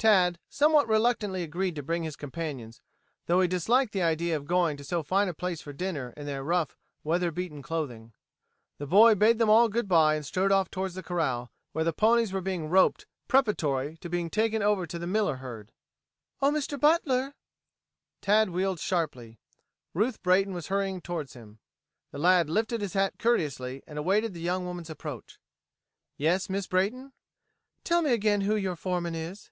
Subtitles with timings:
[0.00, 2.80] Tad somewhat reluctantly agreed to bring his companions,
[3.26, 6.24] though he disliked the idea of going to so fine a place for dinner in
[6.24, 8.14] their rough, weather beaten clothing.
[8.78, 11.92] The boy bade them all good bye and strode off toward the corral, where the
[11.92, 15.70] ponies were being roped preparatory to being taken over to the Miller herd.
[16.40, 16.80] "Oh, Mr.
[16.80, 17.34] Butler!"
[18.22, 19.38] Tad wheeled sharply.
[19.92, 21.58] Ruth Brayton was hurrying toward him.
[22.10, 25.38] The lad lifted his hat courteously and awaited the young woman's approach.
[26.16, 27.12] "Yes, Miss Brayton."
[27.84, 29.50] "Tell me again who your foreman is."